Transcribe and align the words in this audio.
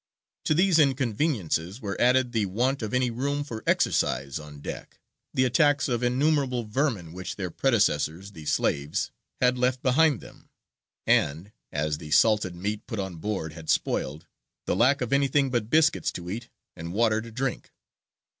To 0.45 0.55
these 0.55 0.79
inconveniences 0.79 1.79
were 1.79 1.95
added 2.01 2.31
the 2.31 2.47
want 2.47 2.81
of 2.81 2.91
any 2.91 3.11
room 3.11 3.43
for 3.43 3.63
exercise 3.67 4.39
on 4.39 4.59
deck, 4.59 4.99
the 5.31 5.43
attacks 5.45 5.87
of 5.87 6.01
innumerable 6.01 6.63
vermin 6.63 7.13
which 7.13 7.35
their 7.35 7.51
predecessors, 7.51 8.31
the 8.31 8.45
slaves, 8.45 9.11
had 9.41 9.59
left 9.59 9.83
behind 9.83 10.19
them, 10.19 10.49
and 11.05 11.51
(as 11.71 11.99
the 11.99 12.09
salted 12.09 12.55
meat 12.55 12.87
put 12.87 12.97
on 12.97 13.17
board 13.17 13.53
had 13.53 13.69
spoiled) 13.69 14.25
the 14.65 14.75
lack 14.75 15.01
of 15.01 15.13
anything 15.13 15.51
but 15.51 15.69
biscuits 15.69 16.11
to 16.13 16.31
eat 16.31 16.49
and 16.75 16.93
water 16.93 17.21
to 17.21 17.29
drink. 17.29 17.69